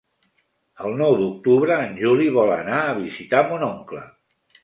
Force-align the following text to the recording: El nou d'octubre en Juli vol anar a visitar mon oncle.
El 0.87 0.95
nou 1.01 1.17
d'octubre 1.19 1.75
en 1.89 1.93
Juli 2.05 2.31
vol 2.37 2.53
anar 2.55 2.81
a 2.87 2.97
visitar 3.03 3.43
mon 3.51 3.67
oncle. 3.71 4.05